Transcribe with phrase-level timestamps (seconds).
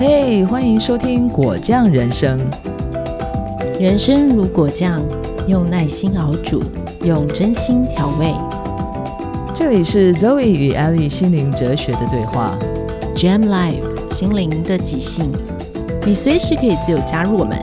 [0.00, 2.40] 嘿，欢迎收听果酱人生。
[3.78, 4.98] 人生如果酱，
[5.46, 6.62] 用耐心熬煮，
[7.02, 8.32] 用真心调味。
[9.54, 12.58] 这里是 Zoe 与 Ellie 心灵哲学的对话。
[13.14, 15.30] Jam Life 心灵的即兴，
[16.06, 17.58] 你随时可以自由加入我们，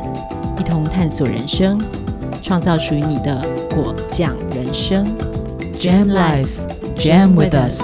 [0.59, 1.81] 一同探索人生，
[2.43, 3.43] 创造属于你的
[3.73, 5.07] 果酱人生。
[5.79, 6.49] Jam Life,
[6.97, 7.81] Jam with us。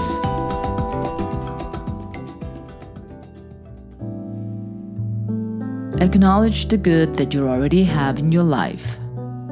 [6.03, 8.97] Acknowledge the good that you already have in your life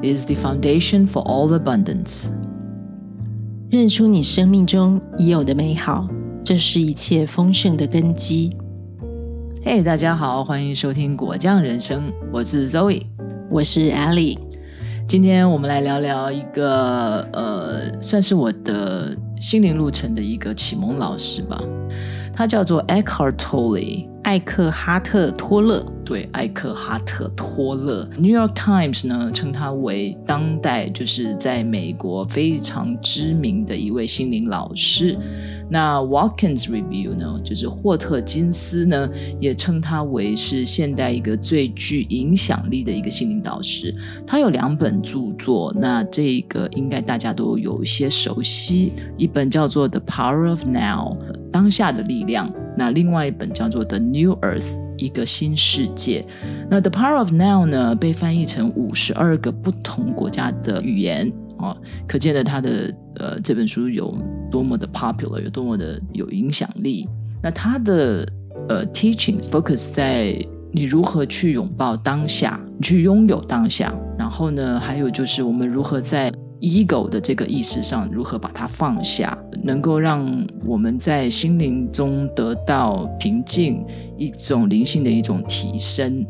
[0.03, 2.27] is the foundation for all abundance.
[3.69, 6.09] 认出你生命中已有的美好，
[6.43, 8.51] 这是一切丰盛的根基。
[9.63, 13.03] 嘿、大家好，欢迎收听果酱人生，我是 Zoe。
[13.49, 14.37] 我是 Allie
[15.07, 21.57] 今天我们来聊聊一个呃，算是我的心灵路程的一个启蒙老师吧。
[22.33, 25.85] 他叫做 Eckhart Tolle，艾克哈特·托勒。
[26.11, 28.05] 对，艾克哈特·托勒。
[28.17, 35.17] New York Times 呢称他为当代就是在美国非常知名的一位心灵老师。
[35.69, 43.95] 那 Watkins Review 呢，就是霍特金斯呢，也称他为是现代一个最具影响力的一个心灵导师。
[44.27, 51.15] 他有两本著作，那这个应该大家都有一些熟悉，一本叫做《The Power of Now》
[51.53, 56.25] 当下的力量，那另外一本叫做《The New Earth》一个新世界。
[56.67, 64.11] 那《The Power of Now》呢，被翻译成五十二个不同国家的语言哦，可见的他的呃这本书有
[64.49, 67.07] 多么的 popular，有多么的有影响力。
[67.43, 68.27] 那他的
[68.67, 70.35] 呃 teachings focus 在
[70.71, 80.25] 你如何去拥抱当下，你去拥有当下，然后呢，还有就是我们如何在 ego 的这个意识上如何把它放下，能够让
[80.65, 83.83] 我们在心灵中得到平静，
[84.17, 86.25] 一种灵性的一种提升。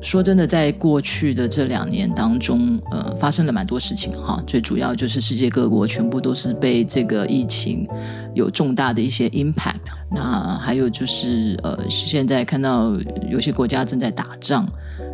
[0.00, 4.40] 说真的，在过去的这两年当中，呃，发生了蛮多事情哈。
[4.46, 7.84] 最主要就是世界各国全部都是被这个疫情
[8.32, 9.74] 有重大的一些 impact。
[10.08, 12.92] 那还有就是，呃，现在看到
[13.28, 14.68] 有些国家正在打仗，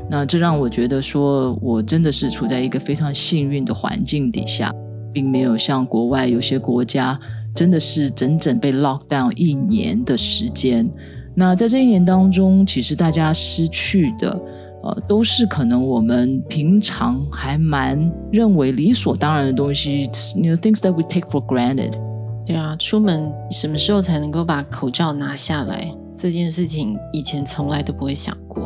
[0.09, 4.73] 那这让我觉得说，我真的是处在一个非常幸运的环境底下，
[5.13, 7.19] 并没有像国外有些国家
[7.55, 10.87] 真的是整整被 lock down 一年的时间。
[11.35, 14.41] 那在这一年当中，其实大家失去的。
[14.87, 17.99] 呃，都是可能我们平常还蛮
[18.31, 20.03] 认为理所当然的东西
[20.37, 21.93] ，you know things that we take for granted。
[22.45, 25.91] 对啊，出门什么时候才能够把口罩拿下来？
[26.19, 28.64] 这件事情以前从来都不会想过。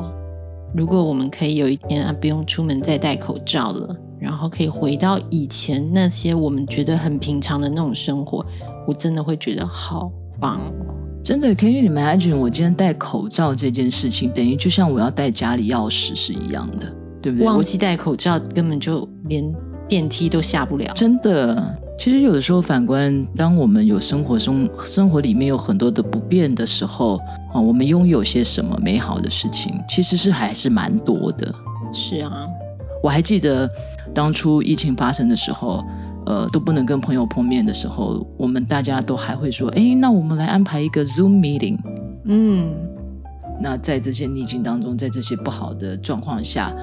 [0.79, 8.45] 如果我们可以有一天啊，不用出门再戴口罩了，然后可以回到以前那些我们觉得很平常的那种生活，
[8.87, 10.09] 我真的会觉得好
[10.39, 10.61] 棒。
[11.25, 12.37] 真的，Can you imagine？
[12.37, 16.87] 我今天戴口罩这件事情，等于就像我要带家里钥匙是一样的，
[17.21, 17.45] 对不对？
[17.45, 19.53] 忘记戴口罩，根本就连
[19.89, 20.93] 电梯都下不了。
[20.95, 27.17] 真的，其实有的时候反观，当我们有生活中生活里面有很多的不便的时候，
[27.53, 31.53] 啊，我们拥有些什么美好的事情，其实是还是蛮多的。
[31.93, 32.47] 是啊，
[33.03, 33.69] 我还记得
[34.15, 35.85] 当初疫情发生的时候。
[36.27, 41.79] 呃，都不能跟朋友碰面的时候，我们大家都还会说：“哎，那我们来安排一个 Zoom meeting。”
[42.29, 42.69] 嗯，
[43.63, 46.77] 那在这些逆境当中，在这些不好的状况下，啊、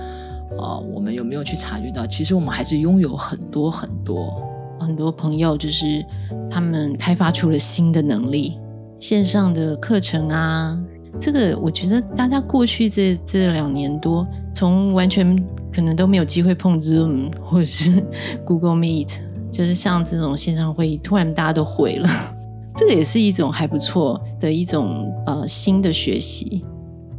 [0.58, 4.42] 呃，我们有没有去察觉到，其实我们还是拥有很多很多
[4.86, 6.06] 很多朋友，就是
[6.50, 8.60] 他们开发出了新的能力，
[9.00, 10.80] 线上的课程啊，
[11.20, 15.36] 这个我觉得大家过去这这两年多，从完全
[15.74, 18.06] 可能都没有机会碰 Zoom 或者是
[18.46, 19.20] Google Meet。
[19.52, 22.10] 就是像这种线上会议，突然大家都会了，
[22.76, 26.62] 这个也是一种还不错的一种呃新的学习。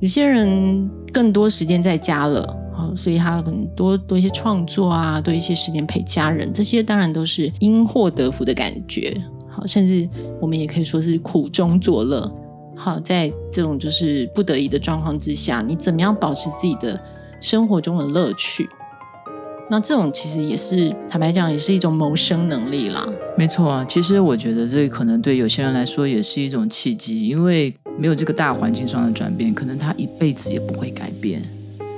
[0.01, 2.57] 有些人更多时间在家了，
[2.97, 9.21] 所以他可能多多一些创作啊，多一些时间陪家人，这些当然都是因祸得福的感觉。
[9.49, 10.09] 好，甚至
[10.41, 12.31] 我们也可以说是苦中作乐。
[12.75, 17.01] 好，在这种就是不得已的状况之下，你怎么样保持自己的
[17.41, 18.69] 生活中的乐趣？
[19.69, 23.05] 那这种其实也是坦白讲，也是一种谋生能力啦。
[23.37, 31.43] 没错啊，其实我觉得这可能对有些人来说也是一种契机，因为没有这个大环境上的转变，可能他一辈子也不会改变。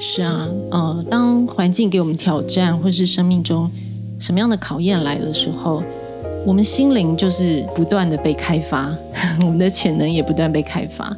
[0.00, 3.71] 是啊，呃，当环境给我们挑战，或是生命中
[4.19, 5.83] 什么样的考验来的时候，
[6.47, 8.95] 我们心灵就是不断的被开发，
[9.43, 11.17] 我们的潜能也不断被开发。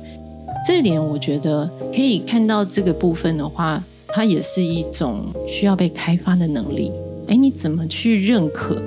[0.66, 3.82] 这一点我觉得可以看到这个部分的话。
[4.12, 6.90] 它也是一种需要被开发的能力。
[7.28, 8.82] 哎，你怎么去认可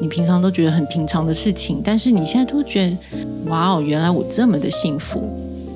[0.00, 2.96] 你平常都觉得很平常的事情，但是你现在都觉得，
[3.46, 5.22] 哇哦，原来我这么的幸福。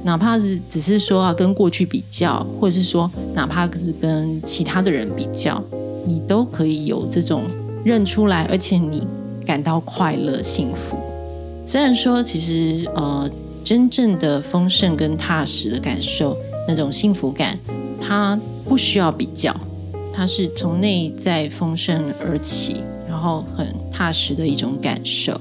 [0.05, 5.63] 哪怕是只是说啊跟过去比较，或者是说哪怕是跟其他的人比较，
[6.05, 7.43] 你都可以有这种
[7.85, 9.07] 认出来，而且你
[9.45, 10.97] 感到快乐、幸福。
[11.67, 13.31] 虽然说，其实呃，
[13.63, 16.37] 真正的丰盛跟踏实的感受，
[16.67, 17.59] 那种幸福感，
[18.01, 19.55] 它不需要比较，
[20.15, 25.39] 它是从内在丰盛而起，然后很踏实的一种感受。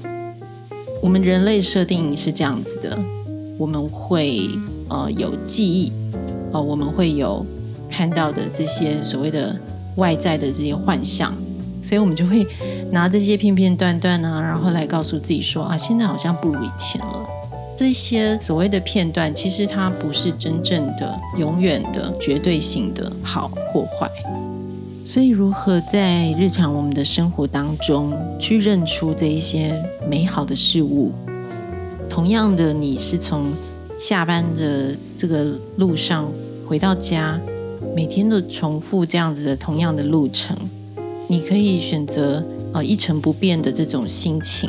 [1.00, 2.98] 我们人类设定是这样子的。
[3.58, 4.48] 我们会
[4.88, 5.92] 呃有记忆，
[6.52, 7.44] 呃我们会有
[7.90, 9.54] 看到的这些所谓的
[9.96, 11.34] 外在的这些幻象，
[11.82, 12.46] 所以我们就会
[12.92, 17.28] 拿这些片片段段啊，然后来告诉自己说啊，现在好像不如以前了。
[17.76, 24.10] 这些所谓的片段，其实它不是真正的、永远的、绝对性的好或坏。
[25.04, 31.12] 所以，如何在日常我们的生活当中去认出这一些美好的事物？
[32.18, 33.46] 同样的，你是从
[33.96, 36.28] 下班的这个路上
[36.66, 37.40] 回到家，
[37.94, 40.56] 每天都重复这样子的同样的路程，
[41.28, 44.68] 你可以选择呃一成不变的这种心情，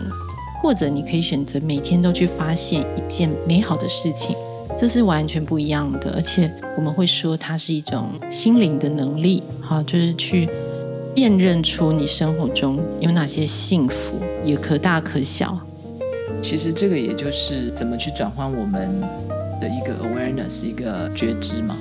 [0.61, 4.35] 或者你可以选择每天都去发现一件美好的事情，
[4.77, 6.13] 这是完全不一样的。
[6.13, 10.47] 而且我们会说它是一种心灵的能力，好，就是去
[11.15, 15.59] 辨认出你生活中有哪些幸福，也可大可小。
[16.41, 18.89] 其实这个也就是怎么去转换我们
[19.59, 21.75] 的一个 awareness，一个觉知嘛。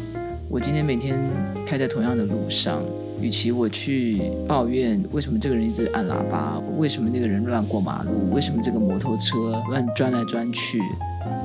[0.51, 1.19] 我今天每天
[1.67, 2.83] 开在同样的路上，
[3.21, 10.81] 与其我去抱怨为什么这个人一直按喇叭，为什么那个人乱过马路，为什么这个摩托车乱钻来钻去，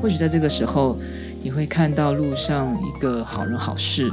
[0.02, 0.98] 或许在这个时候，
[1.42, 4.10] 你会看到路上一个好人好事，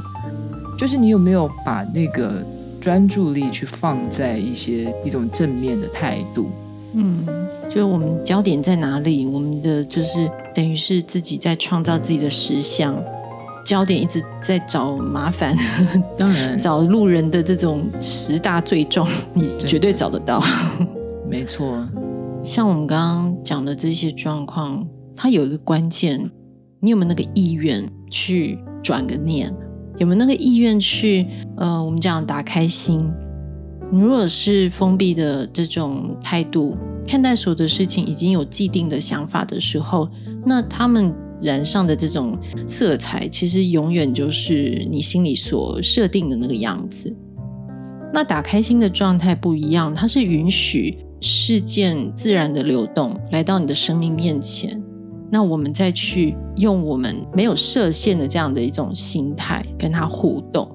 [0.77, 2.43] 就是你有没有把那个
[2.79, 6.51] 专注力去放在一些一种正面的态度。
[6.93, 7.25] 嗯，
[7.69, 9.25] 就是我们焦点在哪里？
[9.25, 12.95] 我们的就是等于是自己在创造自己的实相，
[13.65, 15.55] 焦点一直在找麻烦，
[16.17, 20.43] 当然 找路人的这种十大罪状， 你绝对找得到。
[21.29, 21.87] 没错，
[22.43, 24.85] 像我们刚刚讲的这些状况，
[25.15, 26.29] 它有一个关键，
[26.81, 29.53] 你有没有那个意愿去转个念？
[29.97, 31.27] 有没有那个意愿去
[31.57, 32.99] 呃，我们讲打开心？
[33.91, 40.07] 你如果是封闭的这种态度看待所有的事情，已经有既定的想法的时候，
[40.45, 47.13] 那他们染上的这种色彩，其实永远就是你心里所设定的那个样子。
[48.13, 54.81] 那打开心的状态不一样，它是允许事件自然的流动来到你的生命面前，
[55.29, 60.69] 那我们再去用我们没有设限的这样的一种心态跟它互动。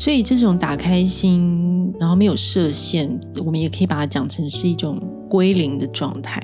[0.00, 4.98] 所以这种打开心，然后没有设限，我们也可以把它讲成是一种
[5.28, 6.42] 归零的状态。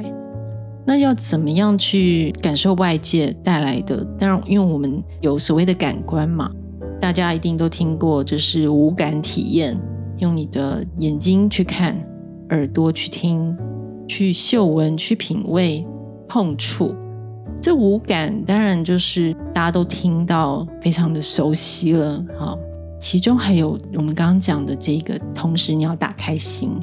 [0.85, 4.05] 那要怎么样去感受外界带来的？
[4.19, 6.51] 当然，因为我们有所谓的感官嘛，
[7.01, 9.75] 大家一定都听过，就是五感体验，
[10.19, 11.97] 用你的眼睛去看，
[12.51, 13.57] 耳朵去听，
[14.07, 15.83] 去嗅闻，去品味，
[16.29, 16.95] 碰触。
[17.63, 22.59] 这五感当然就是大家都听到，非常的熟悉了，好。
[22.99, 26.79] 其中还有我们刚刚讲的这个，同时你要打开心，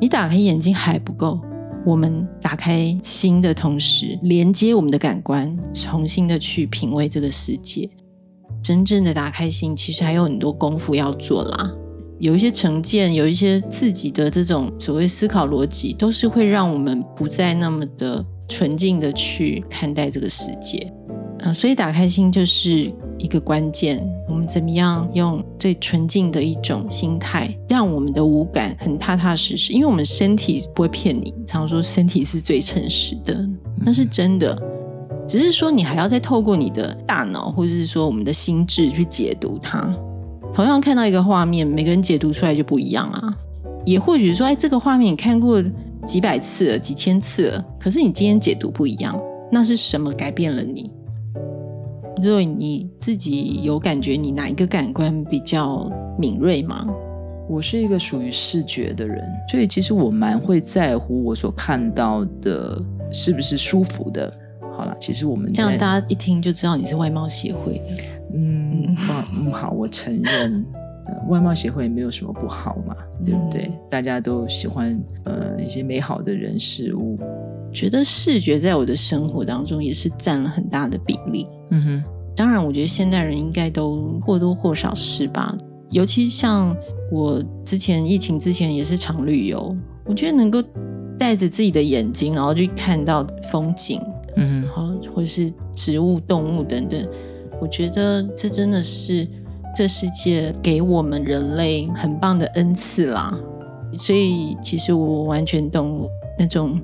[0.00, 1.38] 你打开眼睛还不够，
[1.84, 7.88] 我们打开心的同时，连接我们的感官，重新的去品味这个世界。
[8.62, 11.72] 真正的打开心，其实还有很多功夫要做啦。
[12.18, 20.92] 有一些成见，有一些自己的这种所谓思考逻辑，都是会让我们不再那么的纯净的去看待这个世界。
[21.42, 24.00] 啊，所以打开心就是一个关键。
[24.28, 29.72] 我们怎么样用最纯净的一种心态，让我们的五感很踏踏实实？
[29.72, 34.56] 因为我们身体不会骗你，常说身体是最诚实的，那是真的。
[35.26, 39.92] 只是说你还要再透过你的大脑，或者是说我们的心智去解读它。
[40.52, 43.36] 同样看到一个画面，每个人解读出来就不一样啊。
[43.84, 45.62] 也或许说，哎，这个画面你看过
[46.06, 49.20] 几百次了，几千次了，可是你今天解读不一样，
[49.52, 50.90] 那是什么改变了你？
[52.22, 56.86] 如果你自己有感觉，你哪一个感官比较敏锐吗？
[57.48, 64.32] 我是一个属于视觉的人，所以其实我蛮会在乎我所看到的是不是舒服的。
[64.72, 67.84] 好了，其实我们这样大家一听就知道你是外貌协会的。
[68.34, 68.96] 嗯，
[69.36, 70.64] 嗯，好，我承认，
[71.28, 73.70] 外貌协会没有什么不好嘛，对不对？
[73.88, 77.18] 大家都喜欢呃一些美好的人事物。
[77.72, 81.46] 觉得视觉在我的生活当中也是占了很大的比例。
[81.70, 82.04] 嗯哼，
[82.36, 85.56] 当然，我觉得现代人应该都或多或少是吧。
[85.90, 86.76] 尤其像
[87.10, 90.62] 我之前疫情之前也是常旅游，我觉得能够
[91.18, 94.00] 带着自己的眼睛，然后去看到风景，
[94.36, 97.04] 嗯，好，或者是植物、动物等等，
[97.60, 99.26] 我觉得这真的是
[99.74, 103.38] 这世界给我们人类很棒的恩赐啦。
[103.98, 106.08] 所以其实我完全懂
[106.38, 106.80] 那种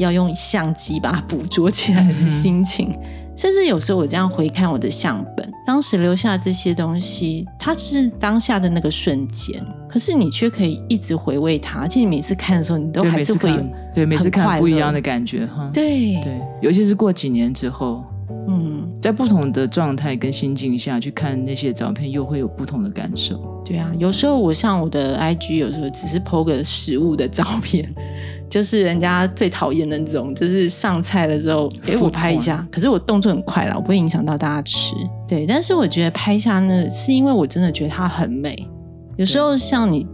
[0.00, 2.92] 要用相机把它捕捉起来的心情。
[3.36, 11.80] 甚至有时候我这样回看我的相本，当时留下这些东西，它是当下的那个瞬间，可是你却可以一直回味它。
[11.80, 13.56] 而且你每次看的时候，你都还是会有
[13.94, 15.70] 对每次看不一样的感觉哈。
[15.72, 18.04] 对对，尤其是过几年之后，
[18.46, 23.40] 嗯，在不同的状态跟心境下去看那些照片，又会有不同的感受。
[23.64, 23.90] 对啊。
[23.98, 27.90] 有时候我像我的 IG，有时候只是 PO 个食物的照片，
[28.50, 34.94] 就是人家最讨厌的那种，就是上菜的时候，哎，我拍一下，可是我动作很快啦，我不会影响到大家吃。
[35.28, 38.68] 对，但是我觉得拍下呢是因为我真的觉得它很美。
[39.16, 40.06] 有时候像你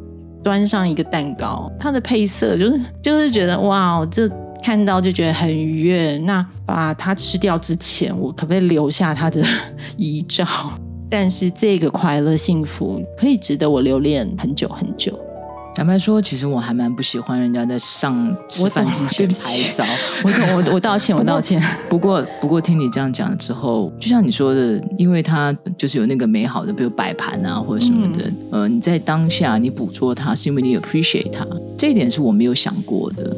[0.45, 4.31] 端上一个蛋糕，它的配色就是 就是觉得哇，这
[4.63, 6.19] 看到就觉得很愉悦。
[6.19, 9.43] 那把它吃掉之前，我可不可以留下它的
[9.97, 10.45] 遗照？
[11.09, 15.17] 但是这个快乐幸福可以值得我留恋很久很久。
[15.77, 19.85] 坦白说，其实我还蛮不喜欢人家在上吃饭之 前拍照。
[20.25, 21.63] 我我我道歉，我道歉。
[21.87, 33.37] 不过，不过听你这样讲了之后，就像你说的，因为它就是有那个美好的，比如摆盘啊或者什么的，呃，你在当下你捕捉它，是因为你 appreciate 它，这一点是我没有想过的。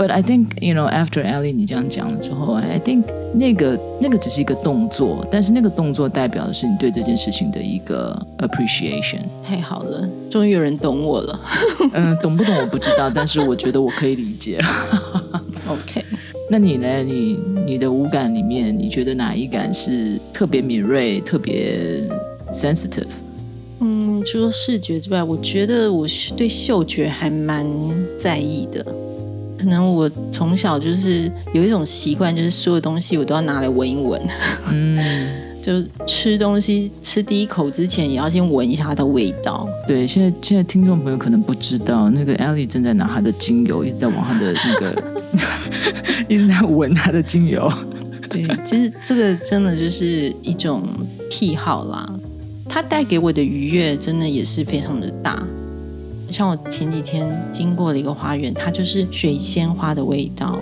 [0.00, 3.04] But I think you know after Ellie 你这样讲了之后，I think
[3.34, 9.18] 那个那个只是一个动作，但是那个动作代表的是你对这件事情的一个 appreciation。
[9.44, 11.38] 太好了，终于有人懂我了。
[11.92, 14.58] 嗯，懂不懂我不知道，但是我觉得我可以理解。
[15.68, 16.02] OK，
[16.48, 17.02] 那你呢？
[17.02, 22.00] 你你的五感里面，你觉得哪一感是特别敏锐、特别
[22.50, 23.04] sensitive？
[23.80, 27.66] 嗯，除了视觉之外，我觉得我是对嗅觉还蛮
[28.16, 28.82] 在意的。
[29.60, 34.18] 可能我从小就是有一种习惯，就是所有东西我都要拿来闻一闻。
[34.70, 34.98] 嗯，
[35.62, 39.68] 就吃东西吃第一口之前，也要先闻一下它的味道。
[39.86, 40.06] 对。
[40.06, 45.02] 现在现在听众朋友可能不知道，那个 Ellie 正在拿她的精油，一直在往她的那个，
[46.26, 47.70] 一直在闻她的精油。
[48.30, 50.82] 对，其实这个真的就是一种
[51.28, 52.10] 癖好啦。
[52.66, 55.46] 它带给我的愉悦，真的也是非常的大。
[56.30, 60.58] 像我前几天经过了一个花园，它就是水仙花的味道，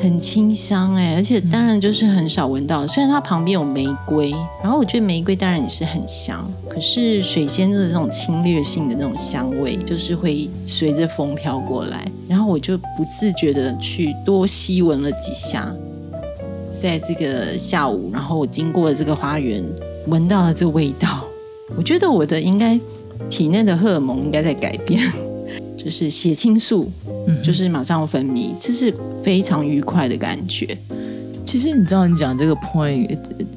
[0.00, 2.86] 很清香哎，而且当然就是很少闻到。
[2.86, 4.30] 虽然它旁边有玫瑰，
[4.62, 15.72] 然后我觉得玫瑰当然也是很香，可是水仙的这种侵略性的那种香味，就是会随着风飘过来，然后我就不自觉的去多吸闻了几下。
[16.78, 19.64] 在这个下午，然后我经过了这个花园，
[20.06, 21.24] 闻到了这个味道，
[21.76, 22.78] 我觉得我的应该
[23.28, 25.00] 体内的荷尔蒙应该在改变，
[25.76, 26.90] 就是血清素，
[27.26, 30.76] 嗯，就是马上分泌，这是非常愉快的感觉。
[31.44, 33.08] 其实你知道，你讲这个 point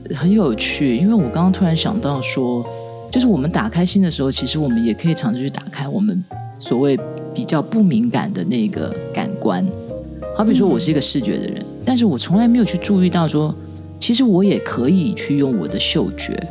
[0.07, 2.65] 呃很有趣，因为我刚刚突然想到说，
[3.11, 6.23] 就是我们打开心的时候，其实我们也可以尝试去打开我们
[6.57, 6.97] 所谓
[7.33, 9.65] 比较不敏感的那个感官。
[10.37, 13.53] 好比说，我是一个视觉的人，但是我从来没有去注意到说，
[13.99, 16.41] 其实我也可以去用我的嗅觉。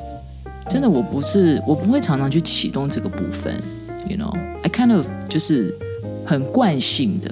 [0.71, 3.61] 真的，我不是，我不会常常去启动这个部分
[4.07, 5.77] ，you know，I kind of 就是
[6.25, 7.29] 很惯性的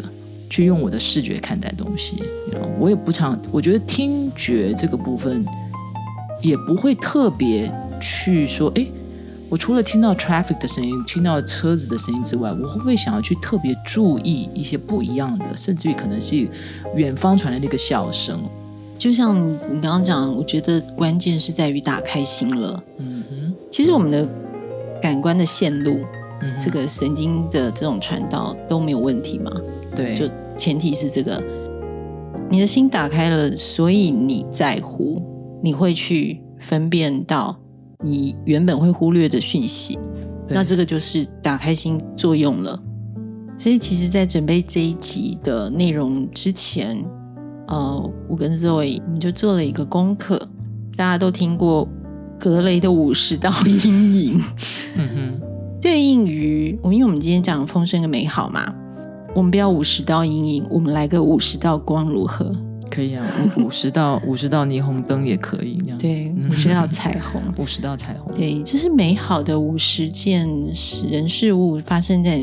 [0.50, 2.16] 去用我的视觉看待东西
[2.50, 5.46] ，you know，我也不常，我觉得听觉这个部分
[6.42, 8.90] 也不会特别去说，诶，
[9.48, 16.44] 我除了听到 traffic 的声音，听到车子的声音之外，我会不会想要去特别注意一些不一样的，甚至于可能是
[16.96, 18.42] 远方传来的那个笑声？
[18.98, 22.82] 就像你刚刚讲，我觉得关键是在于打开心了。
[22.98, 24.28] 嗯哼，其实我们的
[25.00, 26.00] 感官的线路，
[26.42, 29.52] 嗯这个神经的这种传导都没有问题嘛？
[29.94, 31.40] 对，就前提是这个，
[32.50, 35.22] 你的心打开了，所以你在乎，
[35.62, 37.56] 你会去分辨到
[38.04, 39.96] 你原本会忽略的讯息，
[40.48, 42.82] 那这个就是打开心作用了。
[43.56, 47.04] 所以其实，在准备这一集的内容之前，
[47.68, 50.48] 呃，我跟 Zoe 我们就做了一个功课，
[50.96, 51.86] 大家都听过
[52.38, 54.42] 格雷的五十道阴影。
[54.96, 55.40] 嗯哼，
[55.80, 58.74] 对应于我，因为我们今天讲丰盛跟美好嘛，
[59.34, 62.54] 我们不要五十道阴影，我们来个五十道光如何？
[62.90, 63.24] 可以啊，
[63.58, 67.42] 五五十道 五十道霓虹灯也可以，这样对，嗯五十道彩虹。
[67.62, 72.40] 五十道彩虹，对，这是美好的五十件事人事物发生在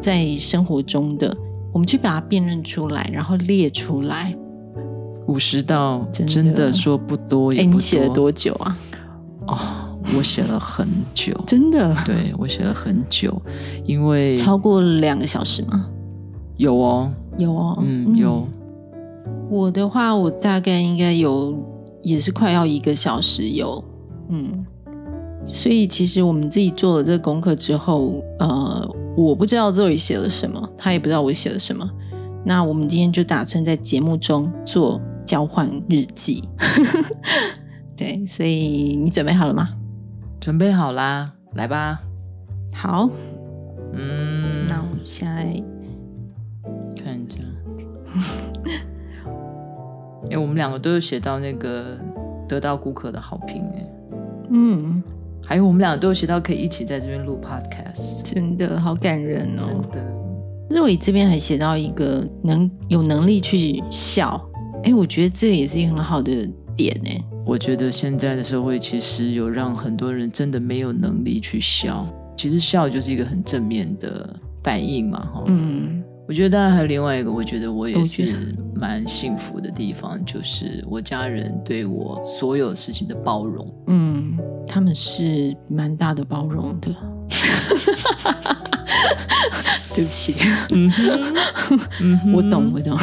[0.00, 1.32] 在生活中的，
[1.72, 4.36] 我们去把它辨认出来，然后列出来。
[5.26, 7.74] 五十道真的说不多也哎，不多。
[7.76, 8.78] 你写了多久啊？
[9.46, 9.58] 哦，
[10.16, 13.40] 我写了很久， 真的对我写了很久，
[13.84, 15.86] 因为超过两个小时吗？
[16.56, 18.46] 有哦，有哦，嗯，有，
[19.50, 21.56] 我的话，我大概应该有，
[22.02, 23.82] 也是快要一个小时有。
[24.28, 24.64] 嗯，
[25.46, 31.88] 所以其实我们自己做了这个功课之后，呃，我不知道 Zoe 写了什么，他也不知道我写了什么。
[32.46, 36.42] 那我们今天就打算在节目中做交换日记。
[37.96, 39.70] 对，所以你准备好了吗？
[40.40, 42.00] 准备好啦，来吧。
[42.74, 43.08] 好，
[43.92, 45.44] 嗯，那我们现在
[47.02, 47.38] 看一下。
[50.30, 51.98] 哎、我们两个都有写到那个
[52.48, 53.86] 得到顾客的好评哎，
[54.50, 55.02] 嗯，
[55.44, 59.62] 还有我们两个都有写到可以一起在这边录 podcast，真的好感人哦。
[59.62, 60.02] 真的。
[60.70, 64.42] 肉伟这边还写到一个能有能力去笑，
[64.84, 67.20] 哎，我觉得这个也是一个很好的点哎。
[67.46, 75.44] 我觉得现在的社会其实有让很多人真的没有能力去笑，其实笑就是一个很正面的反应嘛，哈。
[75.46, 83.74] 嗯，我觉得当然还有另外一个，我觉得我也我是蛮幸福的地方，就是我家人对我所有事情的包容。
[83.86, 86.94] 嗯，他们是蛮大的包容的。
[89.94, 90.34] 对不起，
[90.70, 91.34] 嗯哼，
[92.00, 92.32] 嗯哼。
[92.32, 92.98] 我懂，我懂，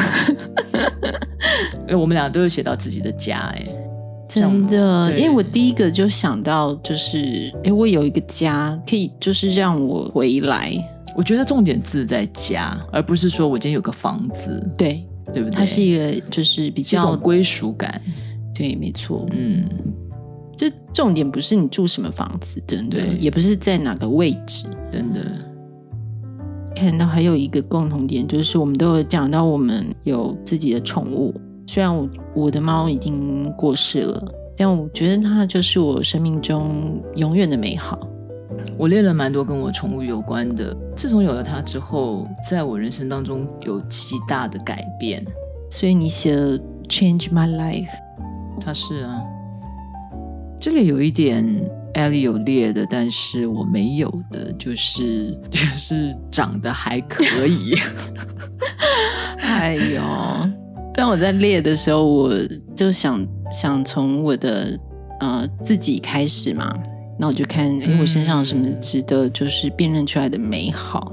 [1.88, 3.64] 哎，我们俩都有写到自己的家，哎，
[4.28, 10.72] 真的，因为我第一个就想到就是，哎，我有一个家，可以就是让我回来。
[11.14, 15.58] 我觉得重点字在家，而不是说我今天有个房子，对，对不对？
[15.58, 18.00] 它是一个就是比这较种归属感，
[18.54, 19.68] 对，没错，嗯，
[20.56, 24.66] 这重点不是你住什么房子，真的，也不是在哪个位置。
[24.90, 25.20] 真的，
[26.74, 31.34] 看到还有一个共同点，就是我们都有讲到我们有自己的宠物。
[31.66, 34.22] 虽然我我的猫已经过世了，
[34.56, 37.98] 但我觉得它就是我生命中永远的美好。
[38.76, 40.76] 我列了蛮多跟我宠物有关的。
[40.94, 45.24] 自从有了它之后，在我人生当中有极大的改变。
[45.70, 47.88] 所以你写了 “change my life”，
[48.60, 49.22] 它是啊，
[50.62, 51.44] 这里有一点
[51.94, 57.74] Ellie 有列的，但是我没有的，就是 就是长得还可以。
[59.42, 60.00] 哎呦！
[60.94, 62.32] 当我在列的时候，我
[62.76, 64.78] 就想想从我的
[65.18, 66.72] 呃自己开始嘛，
[67.18, 71.12] 那我就看哎我身上有什么值得就是辨认出来的美好。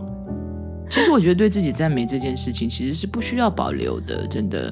[0.91, 4.71] 其实我觉得对自己赞美这件事情，其实是不需要保留的，真的。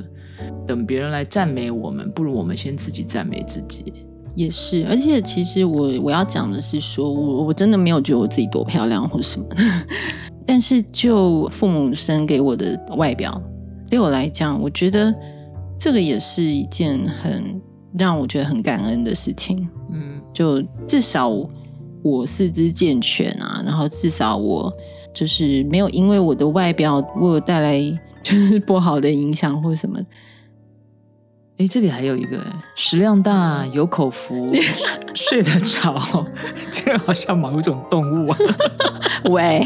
[0.67, 3.91] 等别人来赞美我们，不如我们先自己赞美自己。
[4.37, 9.63] 也是，而且其实我我要讲的是说，我我真的没有觉得我自己多漂亮或什么的，
[10.45, 13.41] 但是就父母生给我的外表，
[13.89, 15.11] 对我来讲，我觉得
[15.79, 17.59] 这个也是一件很
[17.97, 19.67] 让我觉得很感恩的事情。
[19.89, 21.27] 嗯，就至少
[22.03, 24.71] 我四肢健全啊，然后至少我
[25.15, 27.81] 就是没有因为我的外表为我带来
[28.21, 29.99] 就是不好的影响或什么。
[31.57, 32.39] 哎，这里还有一个，
[32.75, 34.47] 食量大，有口福，
[35.15, 36.25] 睡得着，
[36.71, 38.37] 这个好像某一种动物啊。
[39.31, 39.65] 喂，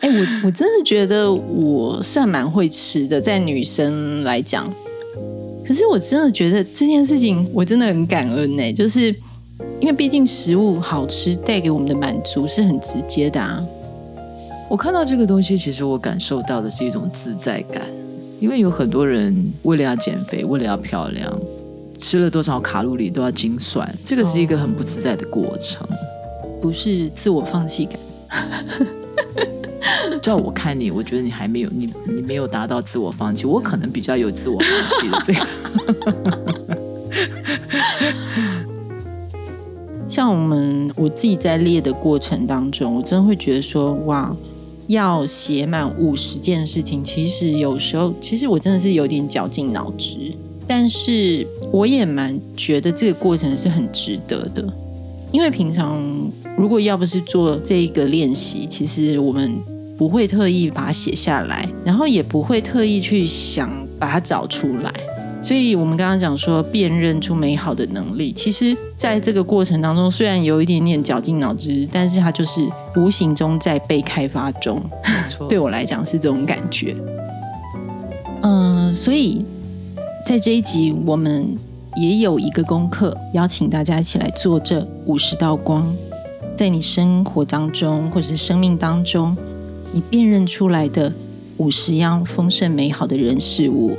[0.00, 4.66] 哎、我我真的觉得我算蛮会吃的，在女生来讲。
[5.66, 9.14] 可是我真的觉得这件事情，我真的很感恩呢、就是
[9.78, 13.62] 因为毕竟食物好吃带给我们的满足是很直接的啊。
[14.70, 17.82] 我看到这个东西，其实我感受到的是一种自在感，
[18.40, 21.32] 因为有很多人为了要减肥，为了要漂亮，
[21.98, 25.86] 吃了多少卡路里都要精算，这个是一个很不自在的过程。
[26.60, 27.98] 不是自我放弃感，
[30.22, 34.68] 照我看你，我觉得你还没有，你你没有达到自我放弃，我可能比较有自我放
[34.98, 35.46] 弃的这个。
[40.08, 44.34] 像我们我自己在列的过程当中，我真的会觉得说，哇，
[44.86, 50.32] 要写满五十件事情，其实有时候，其实我真的是有点绞尽脑汁，
[50.66, 54.66] 但是我也蛮觉得这个过程是很值得的，
[55.32, 56.02] 因为平常
[56.56, 59.56] 如果要不是做这一个练习，其实我们
[59.96, 64.92] 不会特意把它写下来，然后也不会特意去想把它找出来。
[65.44, 74.82] 所以，我们刚刚讲说辨认出美好的能力，其实在这个过程当中，虽然有一点点绞尽脑汁，但是它就是无形中在被开发中。
[75.04, 76.96] 没错对我来讲是这种感觉。
[78.40, 79.44] 嗯、所以
[80.24, 81.54] 在这一集，我们
[81.96, 85.94] 也有一个功课，邀请大家一起来做这五十道光，
[86.56, 89.36] 在你生活当中或者是生命当中，
[89.92, 91.12] 你辨认出来的
[91.58, 93.94] 五十样丰盛美好的人事物。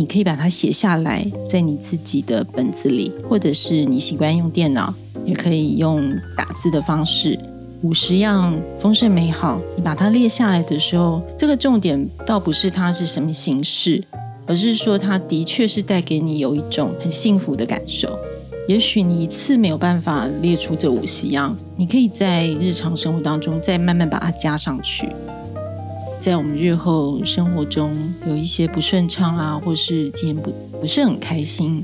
[0.00, 4.94] 你可以把它写下来，在你自己的本子里，或者是你习惯用电脑，
[5.26, 7.38] 也可以用打字的方式。
[7.82, 14.02] 五十样丰盛美好，你把它列下来的时候，这个重点倒不是它是什么形式，
[14.46, 18.18] 而是说它的确是带给你有一种很幸福的感受。
[18.66, 25.06] 也许你一次没有办法列出这五十样，你可以在日常生活当中再慢慢把它加上去。
[26.20, 31.82] 在我们日后生活中有一些不顺畅啊，或是今天不不是很开心，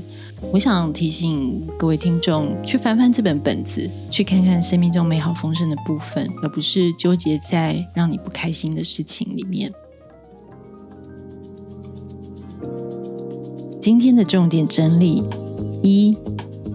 [0.53, 9.73] 我想提醒各位听众去翻翻这本本子，去看看生命中美好丰盛的部分，而不是纠结在让你不开心的事情里面。
[13.81, 15.23] 今天的重点整理
[15.81, 16.15] 一。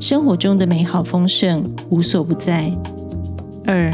[0.00, 2.76] 生活中的美好丰盛无所不在。
[3.64, 3.88] 二，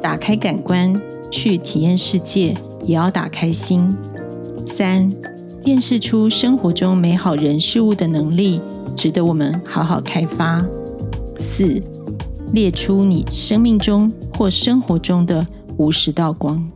[0.00, 0.98] 打开感官
[1.30, 3.94] 去体验世界，也要打开心。
[4.66, 5.12] 三，
[5.62, 8.60] 辨识出生活中美好人事物的能力，
[8.96, 10.64] 值得我们好好开发。
[11.38, 11.82] 四，
[12.52, 16.73] 列出你生命中或生活中的五十道光。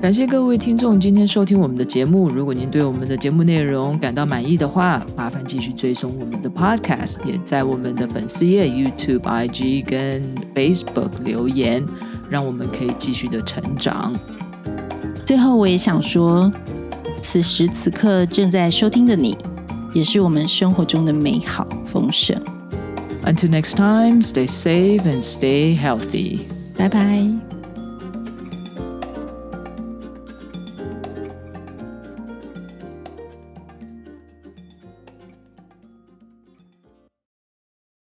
[0.00, 2.30] 感谢各位听众今天收听我们的节目。
[2.30, 10.22] 如果您对我们的节目内容感到满意的话，麻烦继续追踪我们的 Podcast，也在我们的粉丝页 YouTube、IG 跟
[10.54, 11.84] Facebook 留言，
[12.30, 14.14] 让我们可以继续的成长。
[15.26, 16.50] 最后，我也想说，
[17.20, 19.36] 此时此刻正在收听的你，
[19.92, 22.40] 也是我们生活中的美好丰盛。
[23.24, 26.38] Until next time, stay safe and stay healthy.
[26.76, 27.47] 拜拜。